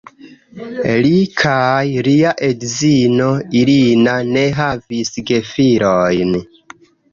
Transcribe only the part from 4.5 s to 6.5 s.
havis gefilojn.